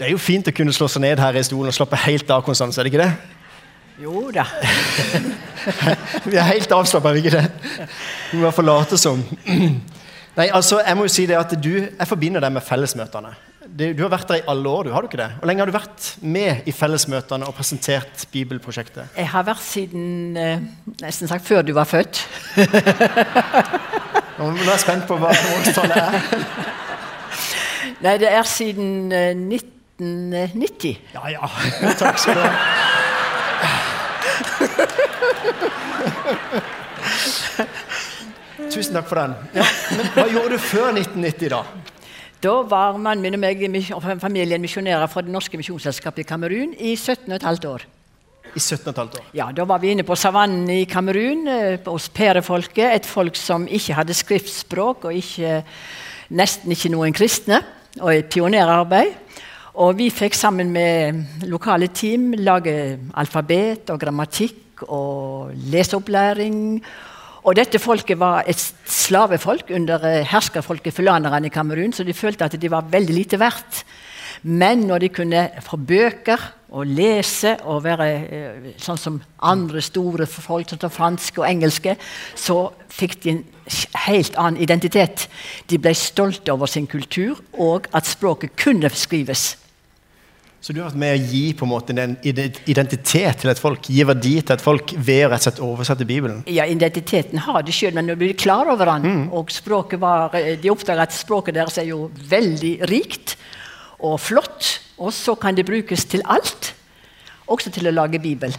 Det 0.00 0.06
er 0.08 0.14
jo 0.14 0.20
fint 0.22 0.46
å 0.48 0.52
kunne 0.56 0.72
slå 0.72 0.86
seg 0.88 1.02
ned 1.04 1.20
her 1.20 1.36
i 1.36 1.42
stolen 1.44 1.68
og 1.68 1.74
slappe 1.76 1.98
helt 2.06 2.30
av, 2.32 2.40
Konstans, 2.40 2.78
er 2.80 2.86
det 2.86 2.94
ikke 2.94 3.02
det? 3.02 3.10
Jo 4.00 4.30
da. 4.32 4.46
Vi 6.30 6.38
er 6.40 6.46
helt 6.54 6.70
avslappa, 6.72 7.10
er 7.10 7.18
vi 7.18 7.20
ikke 7.20 7.34
det? 7.34 7.42
Vi 8.30 8.38
må 8.38 8.40
i 8.40 8.46
hvert 8.46 8.56
fall 8.56 8.70
late 8.70 8.96
som. 8.96 9.20
Nei, 10.38 10.46
altså, 10.56 10.78
jeg 10.80 10.96
må 10.96 11.04
jo 11.04 11.12
si 11.12 11.26
det 11.28 11.36
at 11.36 11.52
du, 11.52 11.74
jeg 11.82 12.08
forbinder 12.08 12.40
deg 12.40 12.54
med 12.54 12.64
fellesmøtene. 12.64 13.34
Du 13.76 14.00
har 14.00 14.12
vært 14.14 14.30
der 14.30 14.40
i 14.40 14.46
alle 14.48 14.72
år, 14.72 14.88
du 14.88 14.94
har 14.94 15.04
du 15.04 15.10
ikke 15.10 15.20
det? 15.20 15.26
Hvor 15.36 15.50
lenge 15.50 15.60
har 15.60 15.68
du 15.68 15.74
vært 15.74 16.06
med 16.24 16.70
i 16.70 16.72
fellesmøtene 16.72 17.44
og 17.50 17.58
presentert 17.58 18.24
bibelprosjektet? 18.32 19.12
Jeg 19.20 19.28
har 19.34 19.44
vært 19.50 19.66
siden 19.66 20.38
eh, 20.40 20.62
nesten 21.02 21.28
sagt 21.28 21.44
før 21.44 21.60
du 21.66 21.74
var 21.76 21.90
født. 21.90 22.22
Nå 24.38 24.48
nå 24.48 24.64
er 24.64 24.72
jeg 24.72 24.80
spent 24.86 25.04
på 25.04 25.20
hva 25.20 25.34
årstallet 25.58 26.00
er. 26.00 26.16
Nei, 28.00 28.16
det 28.22 28.32
er 28.32 28.48
siden 28.48 29.12
eh, 29.12 29.36
1990. 30.00 30.98
Ja, 31.14 31.28
ja. 31.28 31.50
Takk 32.00 32.18
skal 32.18 32.34
du 32.34 32.40
ha. 32.40 32.50
Tusen 38.70 38.94
takk 38.94 39.08
for 39.10 39.18
den. 39.18 39.32
Ja, 39.56 39.64
men 39.96 40.10
hva 40.14 40.26
gjorde 40.30 40.54
du 40.54 40.62
før 40.62 40.92
1990, 40.94 41.50
da? 41.50 41.64
Da 42.40 42.52
var 42.64 42.96
mannen 42.96 43.24
min 43.24 43.36
og 43.36 43.42
meg 43.42 43.64
og 43.92 44.04
familien 44.22 44.62
misjonærer 44.62 45.10
fra 45.12 45.20
Det 45.26 45.32
norske 45.32 45.58
misjonsselskapet 45.60 46.22
i 46.22 46.28
Kamerun 46.28 46.70
i 46.78 46.94
17 46.96 47.34
15 47.40 47.66
år. 47.68 47.84
I 48.50 48.58
17,5 48.58 49.00
år. 49.00 49.26
Ja, 49.34 49.50
Da 49.52 49.64
var 49.64 49.78
vi 49.78 49.90
inne 49.92 50.02
på 50.02 50.16
savannen 50.16 50.70
i 50.70 50.84
Kamerun, 50.84 51.46
eh, 51.48 51.78
hos 51.86 52.08
perefolket. 52.08 52.94
Et 52.94 53.06
folk 53.06 53.36
som 53.36 53.66
ikke 53.68 53.94
hadde 53.94 54.14
skriftspråk, 54.14 55.04
og 55.04 55.14
ikke, 55.14 55.62
nesten 56.30 56.70
ikke 56.72 56.90
noen 56.90 57.12
kristne. 57.12 57.62
Og 58.00 58.14
et 58.14 58.30
pionerarbeid. 58.30 59.14
Og 59.78 59.94
vi 60.00 60.08
fikk 60.10 60.34
sammen 60.34 60.72
med 60.74 61.46
lokale 61.46 61.86
team 61.94 62.32
lage 62.34 62.98
alfabet 63.14 63.92
og 63.94 64.00
grammatikk 64.02 64.82
og 64.88 65.52
leseopplæring. 65.70 66.80
Og 67.46 67.54
dette 67.56 67.78
folket 67.78 68.18
var 68.18 68.42
et 68.50 68.60
slavefolk 68.84 69.70
under 69.72 70.02
eh, 70.04 70.26
herskerfolket 70.26 70.92
fulanerne 70.92 71.46
i 71.46 71.52
Kamerun, 71.54 71.94
så 71.94 72.04
de 72.04 72.12
følte 72.12 72.44
at 72.44 72.58
de 72.60 72.70
var 72.70 72.90
veldig 72.90 73.14
lite 73.14 73.38
verdt. 73.40 73.84
Men 74.42 74.82
når 74.88 74.98
de 74.98 75.08
kunne 75.14 75.46
få 75.62 75.76
bøker 75.76 76.50
og 76.70 76.86
lese 76.86 77.56
og 77.66 77.82
være 77.84 78.08
eh, 78.10 78.68
sånn 78.80 79.00
som 79.00 79.16
andre 79.42 79.82
store 79.82 80.26
folk, 80.30 80.68
sånn 80.70 80.82
som 80.84 80.92
franske 80.94 81.42
og 81.42 81.48
engelske, 81.48 81.96
så 82.38 82.60
fikk 82.90 83.16
de 83.24 83.32
en 83.34 83.42
helt 84.06 84.36
annen 84.38 84.60
identitet. 84.62 85.26
De 85.70 85.78
ble 85.82 85.94
stolte 85.98 86.54
over 86.54 86.70
sin 86.70 86.86
kultur 86.90 87.40
og 87.58 87.90
at 87.96 88.08
språket 88.08 88.54
kunne 88.60 88.90
skrives. 88.94 89.54
Så 90.60 90.74
du 90.76 90.82
har 90.82 90.90
vært 90.90 91.00
med 91.00 91.14
å 91.16 91.28
gi 91.32 91.44
på 91.56 91.64
en 91.64 91.70
måte 91.72 91.94
en 91.96 92.18
identitet 92.20 93.38
til 93.40 93.48
et 93.48 93.60
folk, 93.60 93.86
gi 93.88 94.04
verdi 94.04 94.34
til 94.42 94.52
et 94.58 94.64
folk 94.64 94.92
ved 94.92 95.22
å 95.24 95.30
rett 95.32 95.40
og 95.40 95.46
slett 95.46 95.62
oversette 95.64 96.04
Bibelen? 96.04 96.42
Ja, 96.52 96.66
Identiteten 96.68 97.40
har 97.46 97.64
de 97.64 97.72
sjøl, 97.72 97.94
men 97.96 98.10
de 98.10 98.18
blir 98.20 98.36
klar 98.36 98.68
over 98.68 98.90
den, 98.92 99.30
og 99.32 99.48
språket 99.54 100.02
var, 100.02 100.36
eh, 100.36 100.58
de 100.60 100.68
oppdager 100.68 101.00
at 101.00 101.16
språket 101.16 101.56
deres 101.56 101.80
er 101.80 101.88
jo 101.88 102.10
veldig 102.12 102.74
rikt 102.92 103.38
og 104.02 104.18
flott, 104.20 104.76
og 105.00 105.14
så 105.16 105.36
kan 105.40 105.56
det 105.56 105.66
brukes 105.68 106.04
til 106.08 106.24
alt, 106.28 106.74
også 107.50 107.72
til 107.74 107.90
å 107.90 107.94
lage 107.94 108.20
Bibel. 108.22 108.54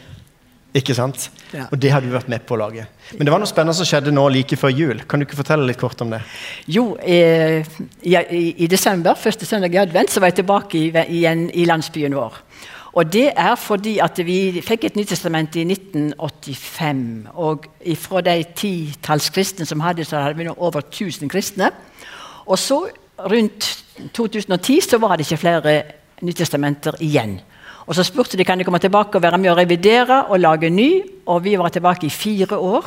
Ikke 0.72 0.96
sant? 0.96 1.26
Ja. 1.52 1.66
Og 1.68 1.80
det 1.84 1.90
har 1.92 2.00
du 2.00 2.08
vært 2.14 2.30
med 2.32 2.46
på 2.48 2.56
å 2.56 2.62
lage. 2.62 2.86
Men 3.18 3.28
det 3.28 3.34
var 3.34 3.42
noe 3.44 3.50
spennende 3.50 3.76
som 3.76 3.88
skjedde 3.88 4.14
nå 4.14 4.24
like 4.32 4.56
før 4.56 4.72
jul. 4.72 5.02
Kan 5.04 5.20
du 5.20 5.26
ikke 5.26 5.42
fortelle 5.42 5.68
litt 5.68 5.80
kort 5.82 6.00
om 6.04 6.14
det? 6.14 6.22
Jo, 6.72 6.94
eh, 7.04 7.68
i, 8.08 8.14
i, 8.16 8.44
i 8.64 8.70
desember, 8.72 9.20
første 9.20 9.48
søndag 9.48 9.76
i 9.76 9.82
advent, 9.82 10.14
så 10.14 10.24
var 10.24 10.32
jeg 10.32 10.40
tilbake 10.40 10.80
i, 10.80 10.86
igjen 11.18 11.50
i 11.52 11.68
landsbyen 11.68 12.16
vår. 12.16 12.40
Og 12.92 13.12
det 13.12 13.30
er 13.40 13.54
fordi 13.60 13.98
at 14.04 14.20
vi 14.28 14.62
fikk 14.64 14.88
et 14.88 14.98
Nytestament 15.00 15.56
i 15.60 15.64
1985. 15.68 17.04
Og 17.40 17.68
fra 18.00 18.24
de 18.24 18.40
titalls 18.56 19.30
kristne 19.32 19.68
som 19.68 19.84
hadde, 19.84 20.08
så 20.08 20.24
hadde 20.24 20.40
vi 20.40 20.48
nå 20.48 20.56
over 20.58 20.84
1000 20.84 21.32
kristne. 21.32 21.72
Og 22.48 22.60
så, 22.60 22.86
rundt 23.20 23.86
2010, 24.14 24.82
så 24.82 24.98
var 24.98 25.16
det 25.16 25.28
ikke 25.28 25.42
flere 25.42 25.82
Nytestamenter 26.22 27.00
igjen. 27.02 27.40
Og 27.88 27.96
Så 27.96 28.04
spurte 28.04 28.38
de 28.38 28.46
kan 28.46 28.58
de 28.58 28.64
komme 28.64 28.80
tilbake 28.80 29.18
og 29.18 29.24
være 29.24 29.38
med 29.42 29.52
å 29.52 29.58
revidere 29.58 30.26
og 30.30 30.40
lage 30.40 30.70
ny. 30.70 31.02
Og 31.26 31.44
vi 31.44 31.56
var 31.58 31.70
tilbake 31.70 32.06
i 32.06 32.14
fire 32.14 32.58
år. 32.58 32.86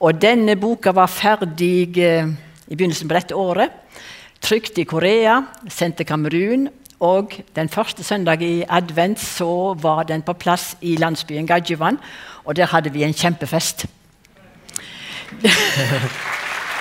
Og 0.00 0.20
denne 0.20 0.56
boka 0.56 0.90
var 0.90 1.06
ferdig 1.06 1.98
eh, 1.98 2.26
i 2.68 2.74
begynnelsen 2.74 3.08
på 3.08 3.14
dette 3.14 3.36
året. 3.36 3.70
Trykt 4.42 4.78
i 4.78 4.84
Korea, 4.88 5.42
sendt 5.68 6.00
til 6.00 6.08
Kamerun. 6.08 6.68
Og 7.02 7.36
den 7.54 7.68
første 7.68 8.02
søndag 8.02 8.42
i 8.42 8.64
advent 8.68 9.20
så 9.20 9.74
var 9.78 10.02
den 10.08 10.22
på 10.22 10.32
plass 10.32 10.76
i 10.80 10.96
landsbyen 10.96 11.46
Gajivan. 11.46 12.00
Og 12.44 12.56
der 12.56 12.72
hadde 12.72 12.90
vi 12.90 13.04
en 13.04 13.14
kjempefest. 13.14 13.86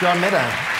Du 0.01 0.07
har 0.07 0.15
med 0.17 0.31
deg. 0.33 0.70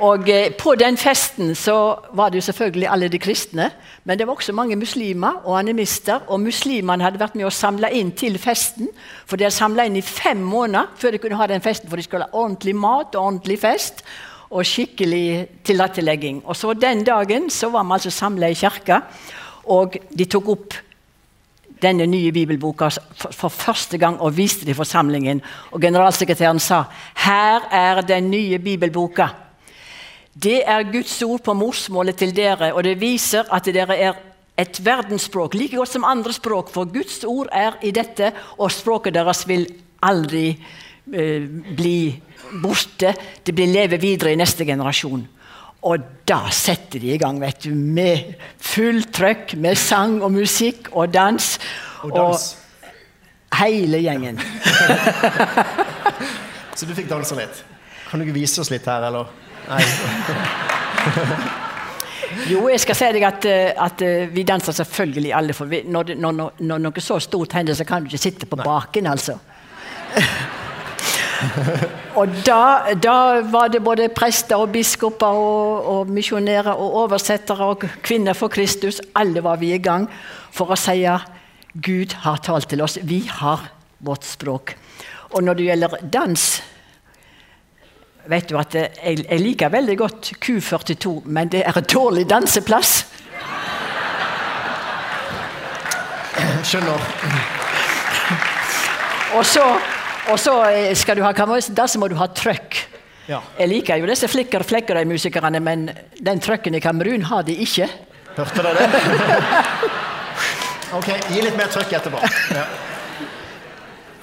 Og 0.00 0.28
eh, 0.28 0.52
På 0.52 0.74
den 0.74 0.96
festen 0.96 1.54
så 1.54 1.98
var 2.16 2.30
det 2.30 2.40
jo 2.40 2.46
selvfølgelig 2.48 2.88
alle 2.88 3.08
de 3.08 3.18
kristne, 3.18 3.70
men 4.04 4.18
det 4.18 4.26
var 4.26 4.34
også 4.34 4.52
mange 4.56 4.76
muslimer 4.76 5.42
og 5.44 5.58
animister. 5.58 6.22
Og 6.28 6.40
muslimene 6.40 7.04
hadde 7.04 7.20
vært 7.20 7.36
med 7.36 7.48
å 7.48 7.52
samle 7.52 7.92
inn 7.92 8.12
til 8.16 8.38
festen, 8.40 8.88
for 9.26 9.36
de 9.36 9.44
hadde 9.44 9.56
samla 9.56 9.84
inn 9.86 9.98
i 10.00 10.04
fem 10.04 10.40
måneder 10.40 10.88
før 10.96 11.12
de 11.12 11.20
kunne 11.22 11.36
ha 11.36 11.46
den 11.46 11.64
festen, 11.64 11.88
for 11.90 12.00
de 12.00 12.06
skulle 12.06 12.28
ha 12.28 12.32
ordentlig 12.32 12.74
mat 12.76 13.14
og 13.14 13.26
ordentlig 13.26 13.58
fest 13.60 14.04
og 14.50 14.66
skikkelig 14.66 15.60
tilrettelegging. 15.64 16.42
Og 16.44 16.56
så 16.56 16.74
Den 16.74 17.04
dagen 17.04 17.50
så 17.50 17.68
var 17.70 17.84
vi 17.84 17.92
altså 17.92 18.10
samla 18.10 18.48
i 18.48 18.54
kirka, 18.54 19.02
og 19.64 19.96
de 20.18 20.24
tok 20.24 20.48
opp 20.48 20.74
denne 21.82 22.06
nye 22.06 22.32
bibelboka 22.32 22.88
for, 23.30 23.48
første 23.48 23.98
gang 23.98 24.18
og 24.20 24.36
viste 24.36 24.64
det 24.64 24.74
i 24.74 24.80
forsamlingen. 24.80 25.40
Og 25.72 25.80
generalsekretæren 25.80 26.58
sa 26.58 26.84
her 27.14 27.68
er 27.70 28.00
den 28.00 28.30
nye 28.30 28.58
bibelboka. 28.58 29.28
Det 30.34 30.60
er 30.62 30.92
Guds 30.92 31.16
ord 31.26 31.42
på 31.42 31.54
morsmålet 31.58 32.20
til 32.22 32.34
dere, 32.34 32.72
og 32.74 32.84
det 32.86 33.00
viser 33.00 33.48
at 33.50 33.66
dere 33.66 33.96
er 33.98 34.20
et 34.60 34.78
verdensspråk 34.84 35.56
like 35.56 35.76
godt 35.76 35.94
som 35.94 36.06
andre 36.06 36.32
språk, 36.36 36.70
for 36.70 36.90
Guds 36.92 37.24
ord 37.24 37.50
er 37.52 37.78
i 37.82 37.90
dette, 37.90 38.30
og 38.58 38.70
språket 38.72 39.16
deres 39.16 39.42
vil 39.48 39.66
aldri 40.06 40.52
eh, 40.52 41.48
bli 41.76 41.98
borte. 42.62 43.14
Det 43.42 43.54
blir 43.56 43.72
leve 43.72 43.98
videre 44.00 44.34
i 44.34 44.38
neste 44.38 44.66
generasjon. 44.68 45.26
Og 45.88 46.08
da 46.28 46.42
setter 46.52 47.00
de 47.00 47.14
i 47.14 47.18
gang 47.20 47.40
vet 47.40 47.64
du, 47.64 47.72
med 47.74 48.34
fullt 48.60 49.14
trøkk, 49.16 49.56
med 49.56 49.78
sang 49.80 50.18
og 50.20 50.32
musikk 50.34 50.92
og 50.92 51.12
dans. 51.14 51.54
Og 52.04 52.14
dans. 52.14 52.48
hele 53.58 53.98
gjengen. 54.04 54.38
Så 56.76 56.86
du 56.86 56.94
fikk 56.94 57.08
danse 57.10 57.36
litt. 57.36 57.64
Kan 58.10 58.20
du 58.20 58.28
ikke 58.28 58.38
vise 58.40 58.60
oss 58.62 58.70
litt 58.72 58.86
her, 58.88 59.08
eller? 59.08 59.49
Nei. 59.68 61.58
Jo, 62.46 62.68
jeg 62.70 62.78
skal 62.82 62.94
si 62.94 63.08
deg 63.16 63.24
at, 63.26 63.46
eh, 63.48 63.72
at 63.74 64.02
eh, 64.06 64.28
vi 64.30 64.44
danser 64.46 64.74
selvfølgelig 64.76 65.32
alle. 65.34 65.54
For 65.56 65.70
vi, 65.70 65.82
når, 65.86 66.14
når, 66.14 66.36
når, 66.36 66.62
når 66.62 66.82
noe 66.86 67.02
så 67.02 67.18
stort 67.22 67.56
hender, 67.58 67.74
så 67.74 67.86
kan 67.86 68.04
du 68.04 68.10
ikke 68.10 68.22
sitte 68.22 68.46
på 68.46 68.58
baken, 68.60 69.08
altså. 69.10 69.36
og 72.18 72.36
da, 72.46 72.94
da 73.02 73.16
var 73.50 73.70
det 73.72 73.82
både 73.82 74.08
prester 74.14 74.60
og 74.60 74.70
biskoper 74.74 75.42
og, 75.42 75.90
og 75.94 76.10
misjonærer 76.10 76.72
og 76.72 76.96
oversettere 77.04 77.70
og 77.72 77.86
kvinner 78.06 78.38
for 78.38 78.52
Kristus. 78.52 79.00
Alle 79.18 79.42
var 79.42 79.58
vi 79.62 79.74
i 79.74 79.82
gang 79.82 80.06
for 80.54 80.70
å 80.70 80.78
si 80.78 81.02
Gud 81.74 82.14
har 82.24 82.42
talt 82.46 82.70
til 82.70 82.82
oss. 82.82 82.98
Vi 83.02 83.24
har 83.30 83.70
vårt 83.98 84.26
språk. 84.26 84.74
Og 85.30 85.44
når 85.46 85.58
det 85.58 85.68
gjelder 85.68 86.00
dans 86.10 86.46
vet 88.28 88.48
du 88.50 88.58
at 88.60 88.74
jeg, 88.74 89.24
jeg 89.24 89.40
liker 89.40 89.72
veldig 89.72 89.96
godt 89.98 90.32
Q42, 90.42 91.22
men 91.24 91.48
det 91.52 91.62
er 91.66 91.78
en 91.78 91.88
dårlig 91.88 92.26
danseplass. 92.30 93.06
Skjønner. 96.64 97.08
Og 99.38 99.46
så, 99.46 99.64
og 100.32 100.38
så 100.40 100.54
eh, 100.70 100.92
skal 100.98 101.16
du 101.16 101.22
ha 101.24 101.32
da 101.32 101.86
så 101.86 101.98
må 102.02 102.08
du 102.10 102.16
ha 102.18 102.26
trøkk. 102.26 102.80
Ja. 103.30 103.38
Jeg 103.60 103.70
liker 103.70 104.00
jo 104.00 104.08
disse 104.10 104.28
flikker 104.28 104.64
Flekkerøy-musikerne, 104.66 105.60
men 105.62 105.90
den 106.18 106.40
trøkken 106.42 106.74
i 106.74 106.80
Kamerun 106.82 107.22
har 107.30 107.44
de 107.46 107.54
ikke. 107.62 107.86
Hørte 108.36 108.64
dere 108.64 108.88
det? 108.90 109.02
ok, 110.98 111.10
gi 111.30 111.44
litt 111.44 111.58
mer 111.58 111.70
trøkk 111.70 111.94
etterpå. 112.00 112.22
Ja. 112.56 112.64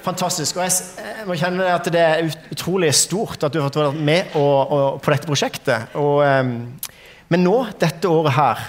Fantastisk. 0.07 0.59
Og 0.59 0.63
jeg 0.67 1.06
må 1.27 1.37
kjenne 1.39 1.67
at 1.73 1.87
det 1.93 2.01
er 2.03 2.31
utrolig 2.53 2.93
stort 2.95 3.43
at 3.45 3.53
du 3.53 3.59
har 3.59 3.69
fått 3.69 3.81
være 3.81 4.07
med 4.09 4.37
og, 4.39 4.57
og, 4.71 4.87
på 5.03 5.13
dette 5.13 5.29
prosjektet. 5.29 5.95
Og, 5.99 6.23
um, 6.23 6.55
men 7.33 7.43
nå, 7.43 7.57
dette 7.79 8.09
året 8.09 8.35
her, 8.37 8.65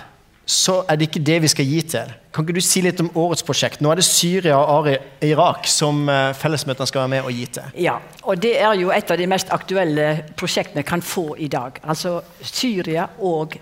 så 0.49 0.79
er 0.89 0.97
det 0.97 1.11
ikke 1.11 1.21
det 1.29 1.37
vi 1.45 1.51
skal 1.53 1.69
gi 1.69 1.81
til. 1.93 2.13
Kan 2.33 2.47
ikke 2.47 2.57
du 2.57 2.65
si 2.65 2.81
litt 2.81 3.01
om 3.03 3.11
årets 3.21 3.45
prosjekt? 3.45 3.83
Nå 3.85 3.91
er 3.93 4.01
det 4.01 4.07
Syria 4.09 4.57
og 4.57 4.89
Irak 5.27 5.69
som 5.69 6.07
eh, 6.09 6.31
fellesmøtene 6.39 6.89
skal 6.89 7.03
være 7.03 7.13
med 7.13 7.29
og 7.29 7.37
gi 7.37 7.45
til. 7.59 7.75
Ja, 7.85 7.99
og 8.25 8.41
det 8.41 8.55
er 8.57 8.73
jo 8.81 8.89
et 8.95 9.13
av 9.13 9.21
de 9.21 9.29
mest 9.29 9.53
aktuelle 9.53 10.07
prosjektene 10.41 10.87
kan 10.89 11.05
få 11.05 11.35
i 11.37 11.51
dag. 11.53 11.77
Altså 11.85 12.23
Syria 12.41 13.11
og 13.21 13.59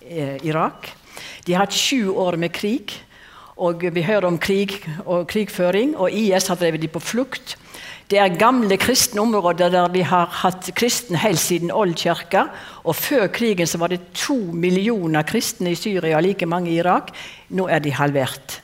eh, 0.00 0.38
Irak. 0.48 0.88
De 1.44 1.52
har 1.52 1.66
hatt 1.66 1.76
sju 1.76 2.14
år 2.16 2.40
med 2.40 2.54
krig. 2.56 2.96
Og 3.62 3.84
vi 3.94 4.02
hører 4.02 4.24
om 4.26 4.38
krig 4.40 4.78
og 5.04 5.26
krigføring, 5.30 5.92
og 6.00 6.14
IS 6.16 6.48
har 6.48 6.56
drevet 6.58 6.80
de 6.80 6.88
på 6.90 7.02
flukt. 7.04 7.58
Det 8.12 8.18
er 8.20 8.34
gamle 8.36 8.76
kristne 8.76 9.22
områder 9.22 9.70
der 9.72 9.86
de 9.88 10.02
har 10.04 10.26
hatt 10.42 10.66
kristne 10.76 11.16
helt 11.22 11.40
siden 11.40 11.70
oldkirka. 11.72 12.42
Og 12.84 12.98
før 12.98 13.30
krigen 13.32 13.66
så 13.66 13.78
var 13.80 13.88
det 13.88 14.02
to 14.12 14.36
millioner 14.52 15.24
kristne 15.24 15.72
i 15.72 15.78
Syria 15.80 16.20
like 16.20 16.44
mange 16.44 16.68
i 16.68 16.76
Irak. 16.82 17.08
Nå 17.56 17.70
er 17.72 17.80
de 17.80 17.94
halvert. 17.96 18.58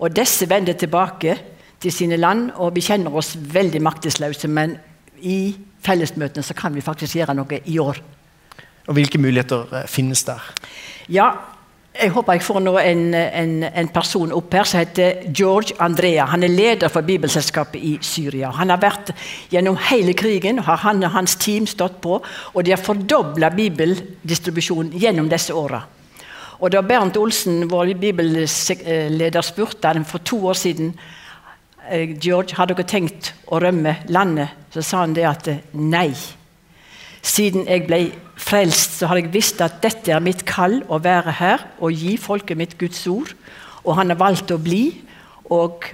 Og 0.00 0.16
disse 0.16 0.48
vender 0.48 0.72
tilbake 0.80 1.36
til 1.80 1.92
sine 1.92 2.16
land, 2.16 2.54
og 2.56 2.72
vi 2.72 2.80
kjenner 2.86 3.12
oss 3.20 3.34
veldig 3.36 3.82
maktesløse. 3.84 4.48
Men 4.48 4.78
i 5.20 5.52
fellesmøtene 5.84 6.44
så 6.44 6.56
kan 6.56 6.72
vi 6.72 6.84
faktisk 6.84 7.20
gjøre 7.20 7.36
noe 7.36 7.60
i 7.60 7.76
år. 7.84 8.00
Og 8.88 8.96
Hvilke 8.96 9.20
muligheter 9.20 9.68
eh, 9.76 9.88
finnes 9.92 10.24
der? 10.24 10.40
Ja, 11.12 11.34
jeg 12.00 12.12
håper 12.14 12.36
jeg 12.36 12.44
får 12.44 12.60
nå 12.64 12.72
en, 12.80 13.02
en, 13.14 13.52
en, 13.68 13.88
person 13.92 14.32
opp 14.32 14.54
her 14.56 14.68
som 14.68 14.80
heter 14.80 15.26
George 15.36 15.76
Andrea. 15.82 16.24
Han 16.32 16.44
er 16.46 16.52
leder 16.52 16.92
for 16.92 17.06
Bibelselskapet 17.06 17.82
i 17.82 17.92
Syria. 18.04 18.52
Han 18.56 18.72
har 18.72 18.80
vært 18.80 19.12
Gjennom 19.50 19.78
hele 19.90 20.14
krigen 20.14 20.60
har 20.64 20.80
han 20.84 21.04
og 21.04 21.14
hans 21.14 21.36
team 21.40 21.66
stått 21.68 21.98
på, 22.02 22.20
og 22.22 22.64
de 22.64 22.72
har 22.74 22.80
fordobla 22.80 23.50
bibeldistribusjonen 23.54 24.94
gjennom 25.00 25.28
disse 25.30 25.54
åra. 25.54 25.82
Og 26.60 26.72
da 26.72 26.82
Bernt 26.84 27.16
Olsen, 27.16 27.64
vår 27.70 27.94
bibelleder, 28.00 29.42
spurte 29.42 29.88
han 29.88 30.04
for 30.04 30.22
to 30.24 30.42
år 30.52 30.58
siden 30.60 30.92
eh, 31.88 32.16
George, 32.20 32.54
har 32.56 32.68
dere 32.70 32.84
tenkt 32.84 33.32
å 33.48 33.60
rømme 33.60 33.96
landet, 34.12 34.68
så 34.72 34.84
sa 34.84 35.04
han 35.06 35.16
det 35.16 35.26
at 35.28 35.50
nei. 35.72 36.12
Siden 37.20 37.66
jeg 37.68 37.84
ble 37.88 38.00
frelst, 38.40 38.98
så 38.98 39.10
har 39.10 39.20
jeg 39.20 39.32
visst 39.34 39.60
at 39.64 39.80
dette 39.84 40.12
er 40.12 40.22
mitt 40.24 40.46
kall 40.48 40.80
å 40.88 41.00
være 41.02 41.34
her 41.40 41.66
og 41.80 41.92
gi 41.92 42.16
folket 42.20 42.56
mitt 42.56 42.78
Guds 42.80 43.02
ord. 43.10 43.34
Og 43.84 43.96
han 43.98 44.12
har 44.12 44.20
valgt 44.20 44.52
å 44.52 44.60
bli. 44.60 44.84
Og 45.50 45.84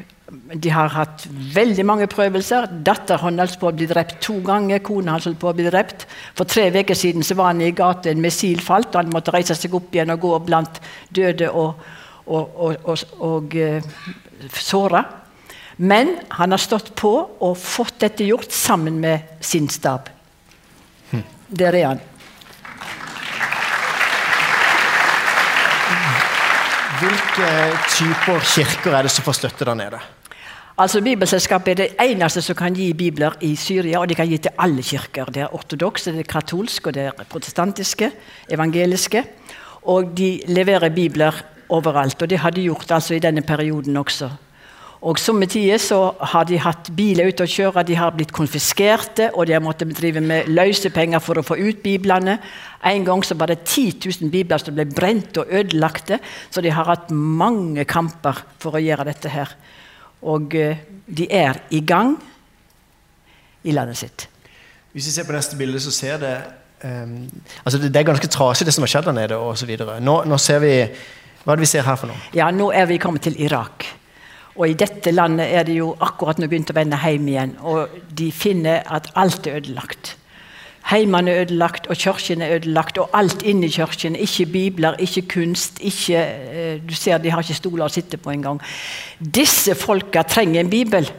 de 0.55 0.71
har 0.75 0.91
hatt 0.91 1.27
veldig 1.55 1.85
mange 1.87 2.09
prøvelser. 2.11 2.69
Datteren 2.87 3.39
holdt 3.41 3.59
på 3.61 3.71
å 3.71 3.75
bli 3.75 3.87
drept 3.91 4.19
to 4.25 4.39
ganger. 4.47 4.83
Kona 4.85 5.17
holdt 5.19 5.39
på 5.43 5.51
å 5.51 5.55
bli 5.57 5.69
drept. 5.69 6.07
For 6.39 6.49
tre 6.51 6.69
uker 6.75 6.99
siden 6.99 7.27
så 7.27 7.37
var 7.39 7.53
han 7.53 7.63
i 7.63 7.75
gata, 7.75 8.11
en 8.11 8.23
missil 8.23 8.63
falt, 8.63 8.93
og 8.95 9.05
han 9.05 9.15
måtte 9.15 9.35
reise 9.35 9.57
seg 9.59 9.75
opp 9.79 9.95
igjen 9.95 10.15
og 10.15 10.25
gå 10.25 10.33
blant 10.47 10.81
døde 11.15 11.51
og, 11.51 11.87
og, 12.27 12.59
og, 12.67 12.91
og, 12.91 13.07
og 13.23 13.57
uh, 13.57 13.95
såra. 14.59 15.05
Men 15.77 16.17
han 16.39 16.55
har 16.55 16.63
stått 16.63 16.95
på 16.99 17.13
og 17.39 17.57
fått 17.61 18.01
dette 18.07 18.27
gjort 18.27 18.53
sammen 18.55 18.99
med 19.03 19.37
sin 19.45 19.69
stab. 19.71 20.16
Der 21.49 21.73
er 21.73 21.89
han. 21.89 22.01
Hvilke 27.01 27.49
typer 27.93 28.41
kirker 28.41 28.97
er 28.97 29.03
det 29.03 29.11
som 29.11 29.25
får 29.25 29.33
støtte 29.33 29.65
der 29.65 29.75
nede? 29.75 29.99
Altså 30.79 31.01
Bibelselskapet 31.01 31.69
er 31.73 31.75
det 31.75 31.89
eneste 32.03 32.43
som 32.43 32.57
kan 32.57 32.75
gi 32.75 32.93
bibler 32.93 33.37
i 33.41 33.55
Syria, 33.57 34.01
og 34.01 34.09
de 34.09 34.15
kan 34.15 34.29
gi 34.29 34.39
til 34.39 34.51
alle 34.59 34.83
kirker. 34.83 35.25
Det 35.25 35.43
er 35.43 35.55
ortodokse, 35.55 36.13
det 36.13 36.21
er 36.25 36.33
katolske, 36.33 36.93
det 36.93 37.07
er 37.07 37.29
protestantiske, 37.31 38.11
evangeliske. 38.51 39.25
Og 39.83 40.11
de 40.19 40.41
leverer 40.47 40.89
bibler 40.89 41.33
overalt, 41.69 42.23
og 42.23 42.31
det 42.31 42.39
har 42.39 42.51
de 42.51 42.63
gjort 42.63 42.91
altså 42.91 43.15
i 43.15 43.19
denne 43.19 43.43
perioden 43.43 43.97
også. 43.97 44.31
Og 45.05 45.19
Somme 45.21 45.45
tider 45.51 45.81
så 45.83 45.99
har 46.33 46.47
de 46.49 46.57
hatt 46.61 46.89
biler 46.97 47.29
ute 47.29 47.45
å 47.45 47.51
kjøre, 47.51 47.85
de 47.85 47.99
har 47.99 48.15
blitt 48.17 48.33
konfiskerte, 48.35 49.29
og 49.35 49.47
de 49.47 49.53
har 49.57 49.65
måttet 49.65 49.93
drive 49.97 50.23
med 50.25 50.49
løsepenger 50.49 51.21
for 51.21 51.37
å 51.37 51.45
få 51.45 51.59
ut 51.61 51.83
biblene. 51.85 52.39
En 52.87 53.05
gang 53.05 53.25
så 53.25 53.37
var 53.37 53.53
det 53.53 53.61
10 53.67 53.99
000 54.23 54.33
bibler 54.33 54.63
som 54.63 54.77
ble 54.77 54.87
brent 54.89 55.37
og 55.43 55.53
ødelagte, 55.53 56.19
så 56.51 56.65
de 56.65 56.73
har 56.73 56.89
hatt 56.89 57.13
mange 57.13 57.85
kamper 57.89 58.41
for 58.63 58.79
å 58.79 58.83
gjøre 58.83 59.09
dette 59.11 59.33
her. 59.35 59.53
Og 60.25 60.57
uh, 60.57 60.81
de 61.07 61.29
er 61.29 61.61
i 61.77 61.83
gang 61.85 62.17
i 63.67 63.77
landet 63.77 64.01
sitt. 64.01 64.27
Hvis 64.97 65.11
vi 65.11 65.13
ser 65.19 65.29
på 65.29 65.37
neste 65.37 65.59
bilde, 65.61 65.83
så 65.83 65.93
ser 65.93 66.17
det 66.23 66.33
um, 66.87 67.19
altså 67.67 67.83
det, 67.83 67.93
det, 67.93 68.01
er 68.01 68.09
ganske 68.09 68.33
trasig, 68.33 68.65
det 68.65 68.73
som 68.73 68.87
har 68.87 68.95
skjedd 68.95 69.11
der 69.11 69.19
nede. 69.21 69.37
Og 69.37 69.59
så 69.61 69.69
nå, 70.01 70.17
nå 70.25 70.41
ser 70.41 70.65
vi 70.65 70.73
Hva 71.45 71.53
er 71.53 71.61
det 71.61 71.67
vi 71.67 71.71
ser 71.77 71.85
her 71.85 72.01
for 72.01 72.11
noe? 72.11 72.19
Ja, 72.35 72.49
Nå 72.51 72.73
er 72.75 72.89
vi 72.89 72.97
kommet 72.99 73.23
til 73.29 73.37
Irak. 73.39 73.85
Og 74.57 74.71
i 74.71 74.77
dette 74.79 75.13
landet 75.13 75.53
er 75.53 75.67
det 75.69 75.77
jo 75.77 75.91
akkurat 76.01 76.39
nå 76.41 76.49
begynt 76.49 76.73
å 76.73 76.77
vende 76.77 76.99
hjem 77.03 77.29
igjen. 77.29 77.57
Og 77.61 77.99
de 78.17 78.31
finner 78.33 78.87
at 78.89 79.11
alt 79.15 79.47
er 79.47 79.61
ødelagt. 79.61 80.17
Heimene 80.87 81.33
er 81.33 81.43
ødelagt, 81.43 81.89
og 81.91 81.99
kirken 81.99 82.43
er 82.43 82.57
ødelagt, 82.57 82.99
og 83.03 83.11
alt 83.13 83.43
inni 83.43 83.69
kirken. 83.75 84.17
Ikke 84.17 84.47
bibler, 84.47 84.95
ikke 85.03 85.23
kunst. 85.23 85.81
ikke, 85.81 86.19
eh, 86.19 86.81
Du 86.89 86.95
ser 86.95 87.19
de 87.19 87.31
har 87.31 87.43
ikke 87.43 87.55
stoler 87.55 87.85
å 87.85 87.89
sitte 87.89 88.17
på 88.17 88.31
engang. 88.31 88.61
Disse 89.21 89.75
folka 89.75 90.23
trenger 90.23 90.61
en 90.61 90.71
bibel. 90.71 91.11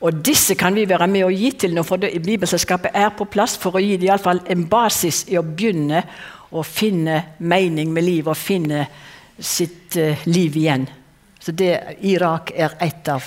Og 0.00 0.24
disse 0.26 0.54
kan 0.54 0.74
vi 0.74 0.88
være 0.88 1.06
med 1.06 1.24
å 1.24 1.32
gi 1.32 1.50
til 1.50 1.74
nå, 1.74 1.82
for 1.82 1.96
Bibelselskapet 1.96 2.90
er 2.94 3.08
på 3.16 3.24
plass 3.24 3.56
for 3.56 3.76
å 3.76 3.80
gi 3.80 3.96
dem 3.96 4.10
iallfall 4.10 4.40
en 4.46 4.66
basis 4.68 5.24
i 5.28 5.38
å 5.38 5.42
begynne 5.42 6.02
å 6.52 6.62
finne 6.62 7.22
mening 7.38 7.92
med 7.92 8.04
livet 8.04 8.28
og 8.28 8.36
finne 8.36 8.86
sitt 9.40 9.96
uh, 9.96 10.26
liv 10.26 10.56
igjen. 10.56 10.86
Så 11.40 11.52
det, 11.52 11.72
Irak 12.06 12.52
er 12.56 12.74
ett 12.82 13.08
av 13.08 13.24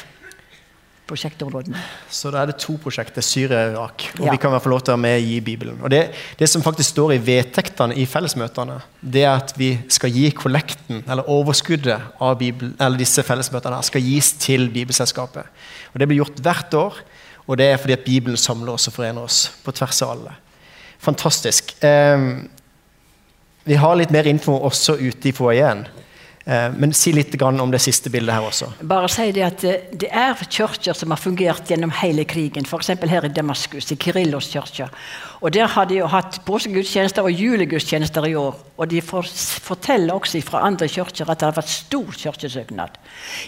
prosjektområdene. 1.10 1.80
Så 2.12 2.30
da 2.34 2.44
er 2.44 2.52
det 2.52 2.60
to 2.62 2.76
prosjekter, 2.82 3.24
Syria 3.26 3.64
og 3.64 3.72
Irak. 3.74 4.06
Og 4.20 4.28
ja. 4.28 4.34
vi 4.34 4.42
kan 4.42 4.54
få 4.62 4.72
lov 4.72 4.84
til 4.84 4.94
å 4.94 4.98
være 4.98 5.04
med 5.08 5.26
i 5.26 5.40
Bibelen. 5.44 5.80
Og 5.82 5.92
det, 5.94 6.02
det 6.40 6.50
som 6.52 6.64
faktisk 6.66 6.94
står 6.94 7.16
i 7.16 7.22
vedtektene 7.24 7.98
i 7.98 8.06
fellesmøtene, 8.10 8.80
det 9.02 9.24
er 9.26 9.32
at 9.34 9.56
vi 9.58 9.72
skal 9.92 10.14
gi 10.14 10.30
kollekten, 10.38 11.02
eller 11.08 11.30
overskuddet 11.32 12.22
av 12.22 12.38
Bibel, 12.42 12.76
eller 12.78 13.02
disse 13.02 13.26
fellesmøtene 13.26 13.82
skal 13.88 14.06
gis 14.06 14.34
til 14.42 14.70
Bibelselskapet. 14.74 15.50
Og 15.94 16.00
Det 16.00 16.10
blir 16.10 16.22
gjort 16.22 16.44
hvert 16.46 16.78
år, 16.78 17.02
og 17.48 17.58
det 17.58 17.72
er 17.72 17.82
fordi 17.82 17.98
at 17.98 18.06
Bibelen 18.06 18.38
samler 18.38 18.76
oss 18.76 18.88
og 18.92 18.94
forener 19.00 19.26
oss 19.26 19.48
på 19.64 19.74
tvers 19.74 20.04
av 20.06 20.14
alle. 20.14 20.36
Fantastisk. 21.02 21.74
Um, 21.82 22.50
vi 23.66 23.78
har 23.80 23.98
litt 23.98 24.14
mer 24.14 24.28
info 24.30 24.60
også 24.68 25.00
ute 25.00 25.32
i 25.32 25.34
foajeen. 25.34 25.88
Eh, 26.50 26.72
men 26.74 26.94
si 26.98 27.12
litt 27.14 27.36
om 27.46 27.70
det 27.70 27.82
siste 27.84 28.10
bildet 28.10 28.34
her 28.34 28.46
også. 28.48 28.72
Bare 28.90 29.10
si 29.12 29.28
Det 29.36 29.44
at 29.46 29.64
eh, 29.68 29.82
det 29.94 30.08
er 30.10 30.34
kirker 30.50 30.98
som 30.98 31.12
har 31.14 31.22
fungert 31.22 31.70
gjennom 31.70 31.92
hele 32.02 32.26
krigen. 32.26 32.66
F.eks. 32.66 32.90
her 33.06 33.26
i 33.26 33.30
Damaskus, 33.30 33.92
i 33.92 33.96
Kirillos 33.96 34.50
kirke. 34.50 34.90
Og 35.42 35.54
Der 35.54 35.68
har 35.68 35.86
de 35.86 36.00
jo 36.00 36.08
hatt 36.08 36.42
påskegudstjenester 36.46 37.22
og 37.22 37.32
julegudstjenester 37.32 38.26
i 38.26 38.36
år. 38.36 38.58
Og 38.78 38.90
de 38.90 39.02
forteller 39.02 40.14
også 40.14 40.42
fra 40.42 40.66
andre 40.66 40.88
kirker 40.88 41.30
at 41.30 41.40
det 41.40 41.46
har 41.52 41.56
vært 41.60 41.70
stor 41.70 42.18
kirkesøknad. 42.18 42.98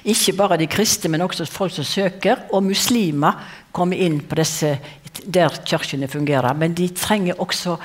Ikke 0.05 0.37
bare 0.37 0.57
de 0.57 0.67
kristne, 0.67 1.09
men 1.09 1.21
også 1.21 1.49
folk 1.49 1.73
som 1.73 1.83
søker. 1.83 2.45
Og 2.53 2.63
muslimer 2.63 3.41
kommer 3.71 3.97
inn 3.97 4.21
på 4.21 4.37
disse 4.37 4.77
der 5.25 5.49
kirkene 5.65 6.07
fungerer. 6.07 6.53
Men 6.53 6.77
de 6.77 6.87
trenger 6.93 7.41
også 7.41 7.79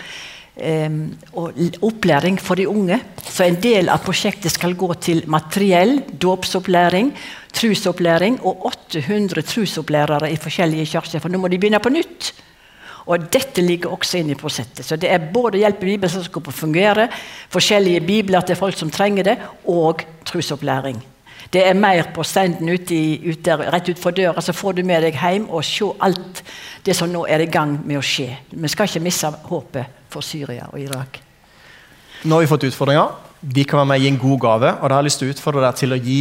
og 0.57 1.53
opplæring 1.83 2.39
for 2.41 2.57
de 2.57 2.69
unge. 2.69 3.01
Så 3.21 3.45
en 3.45 3.59
del 3.61 3.91
av 3.93 4.01
prosjektet 4.05 4.55
skal 4.55 4.77
gå 4.79 4.89
til 4.95 5.23
materiell, 5.29 5.99
dåpsopplæring, 6.23 7.13
trusopplæring 7.53 8.39
og 8.41 8.67
800 8.67 9.43
trusopplærere 9.43 10.33
i 10.33 10.37
forskjellige 10.41 10.87
kirker. 10.87 11.21
For 11.21 11.29
nå 11.29 11.39
må 11.39 11.49
de 11.53 11.59
begynne 11.61 11.81
på 11.81 11.93
nytt. 11.93 12.33
Og 13.07 13.29
Dette 13.33 13.63
ligger 13.63 13.93
også 13.93 14.19
inne 14.19 14.35
i 14.35 14.39
prosjektet. 14.39 14.85
Så 14.85 14.97
det 14.97 15.11
er 15.13 15.29
både 15.33 15.61
hjelp 15.61 15.85
i 15.85 15.93
bibelselskapet 15.93 16.51
å 16.51 16.57
fungere, 16.57 17.09
forskjellige 17.53 18.01
bibler 18.07 18.43
til 18.43 18.59
folk 18.59 18.79
som 18.79 18.91
trenger 18.91 19.29
det, 19.29 19.37
og 19.71 20.03
trusopplæring. 20.27 20.99
Det 21.53 21.63
er 21.63 21.79
mer 21.79 22.09
på 22.15 22.25
standen 22.27 22.69
ute, 22.69 22.97
ute 23.23 23.57
rett 23.61 23.93
utenfor 23.93 24.11
døra, 24.17 24.43
så 24.43 24.53
får 24.53 24.81
du 24.81 24.83
med 24.83 25.05
deg 25.07 25.21
hjem 25.21 25.47
og 25.47 25.63
se 25.65 25.87
alt 26.03 26.43
det 26.87 26.97
som 26.99 27.13
nå 27.13 27.23
er 27.31 27.45
i 27.45 27.51
gang 27.51 27.77
med 27.87 28.01
å 28.01 28.03
skje. 28.03 28.33
Vi 28.51 28.73
skal 28.73 28.91
ikke 28.91 29.05
miste 29.07 29.31
håpet 29.47 29.96
for 30.13 30.25
Syria 30.25 30.69
og 30.73 30.81
Irak. 30.81 31.21
Nå 32.25 32.37
har 32.37 32.45
vi 32.45 32.51
fått 32.51 32.69
utfordringer. 32.69 33.15
Vi 33.41 33.65
kan 33.69 33.83
være 33.83 33.91
med 33.91 34.01
og 34.01 34.05
gi 34.05 34.13
en 34.13 34.23
god 34.23 34.39
gave. 34.41 34.71
og 34.81 34.89
da 34.89 34.95
har 34.95 35.03
jeg 35.03 35.11
lyst 35.11 35.21
til 35.21 35.29
å 35.29 35.35
utfordre 35.35 35.65
deg 35.67 35.81
til 35.81 35.93
å 35.93 35.99
gi, 36.01 36.21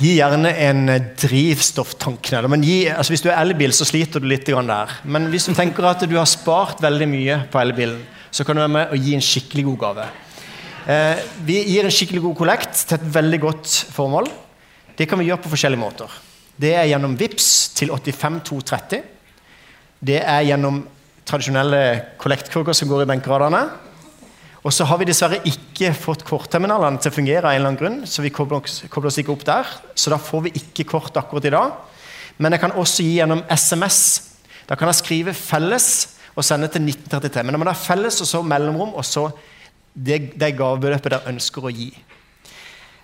gi 0.00 0.14
gjerne 0.18 0.50
en 0.66 0.86
drivstofftank. 1.22 2.32
Altså 2.34 3.14
hvis 3.14 3.24
du 3.24 3.30
er 3.30 3.38
elbil, 3.40 3.72
så 3.72 3.86
sliter 3.88 4.20
du 4.20 4.26
litt 4.28 4.46
der. 4.46 4.96
Men 5.04 5.30
hvis 5.30 5.46
du 5.46 5.54
tenker 5.54 5.86
at 5.86 6.02
du 6.04 6.16
har 6.16 6.26
spart 6.26 6.82
veldig 6.82 7.08
mye 7.08 7.38
på 7.50 7.60
elbilen, 7.62 8.02
så 8.30 8.44
kan 8.44 8.56
du 8.56 8.62
være 8.62 8.76
med 8.76 8.92
og 8.92 9.06
gi 9.06 9.14
en 9.14 9.24
skikkelig 9.24 9.64
god 9.64 9.78
gave. 9.78 10.08
Eh, 10.90 11.22
vi 11.44 11.60
gir 11.70 11.84
en 11.84 11.92
skikkelig 11.92 12.22
god 12.24 12.36
kollekt 12.36 12.86
til 12.88 12.96
et 12.98 13.08
veldig 13.14 13.40
godt 13.40 13.68
formål. 13.94 14.28
Det 14.96 15.08
kan 15.08 15.18
vi 15.18 15.28
gjøre 15.28 15.42
på 15.44 15.52
forskjellige 15.52 15.80
måter. 15.80 16.10
Det 16.60 16.74
er 16.76 16.90
gjennom 16.90 17.16
VIPS 17.16 17.50
til 17.78 17.92
85230. 17.94 19.02
Det 20.00 20.18
er 20.20 20.42
gjennom 20.48 20.82
tradisjonelle 21.30 21.80
kollektkurver 22.20 22.76
som 22.76 22.90
går 22.90 23.04
i 23.04 23.10
benkeradene. 23.12 23.62
Og 24.60 24.74
så 24.76 24.84
har 24.84 24.98
vi 25.00 25.06
dessverre 25.08 25.40
ikke 25.48 25.94
fått 25.96 26.26
kortterminalene 26.28 27.00
til 27.00 27.08
å 27.12 27.16
fungere 27.16 27.48
av 27.48 27.54
en 27.54 27.60
eller 27.60 27.70
annen 27.70 27.80
grunn, 27.80 28.00
så 28.04 28.20
vi 28.20 28.32
kobler 28.34 28.60
oss, 28.60 28.82
kobler 28.92 29.08
oss 29.08 29.20
ikke 29.22 29.32
opp 29.32 29.46
der. 29.48 29.70
Så 29.96 30.12
da 30.12 30.18
får 30.20 30.44
vi 30.48 30.52
ikke 30.60 30.88
kort 30.90 31.16
akkurat 31.16 31.46
i 31.48 31.54
dag. 31.54 31.78
Men 32.40 32.52
jeg 32.56 32.62
kan 32.62 32.76
også 32.76 33.06
gi 33.06 33.14
gjennom 33.16 33.40
SMS. 33.48 34.00
Da 34.68 34.76
kan 34.76 34.90
jeg 34.90 35.00
skrive 35.00 35.32
'felles' 35.32 36.18
og 36.36 36.44
sende 36.44 36.68
til 36.68 36.82
1933. 36.82 37.42
Men 37.44 37.54
da 37.54 37.58
må 37.58 37.64
det 37.64 37.74
ha 37.74 37.86
felles 37.94 38.20
og 38.20 38.26
så 38.26 38.42
mellomrom, 38.42 38.94
og 38.94 39.04
så 39.04 39.30
det, 39.94 40.38
det 40.38 40.56
gavebeløpet 40.56 41.10
dere 41.10 41.32
ønsker 41.32 41.64
å 41.64 41.72
gi. 41.74 41.90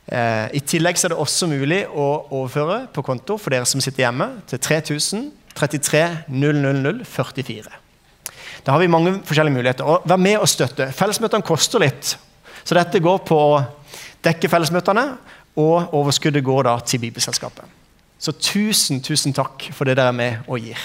Eh, 0.06 0.46
I 0.54 0.60
tillegg 0.60 0.98
så 0.98 1.08
er 1.08 1.14
det 1.14 1.18
også 1.18 1.48
mulig 1.50 1.82
å 1.90 2.26
overføre 2.30 2.86
på 2.94 3.02
konto 3.02 3.36
for 3.38 3.50
dere 3.50 3.66
som 3.66 3.80
sitter 3.82 4.06
hjemme, 4.06 4.28
til 4.46 4.58
3000 4.62 5.32
33 5.56 6.24
000 6.28 7.04
44. 7.04 7.85
Da 8.64 8.74
har 8.74 8.82
vi 8.82 8.90
mange 8.90 9.18
forskjellige 9.26 9.54
muligheter. 9.54 9.88
Og 9.88 10.06
vær 10.08 10.20
med 10.20 10.38
og 10.40 10.48
støtte. 10.50 10.90
Fellesmøtene 10.96 11.46
koster 11.46 11.82
litt. 11.82 12.16
Så 12.66 12.74
dette 12.74 13.02
går 13.02 13.22
på 13.26 13.38
å 13.38 13.64
dekke 14.26 14.50
fellesmøtene, 14.50 15.06
og 15.56 15.94
overskuddet 15.96 16.44
går 16.44 16.66
da 16.68 16.76
til 16.84 17.00
Bibelselskapet. 17.06 17.64
Så 18.18 18.32
tusen, 18.32 19.02
tusen 19.04 19.34
takk 19.36 19.68
for 19.76 19.88
det 19.88 19.96
dere 19.98 20.12
er 20.12 20.16
med 20.16 20.48
og 20.48 20.60
gir. 20.60 20.80